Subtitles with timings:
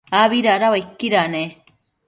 [0.19, 1.43] abi dada uaiquida ne?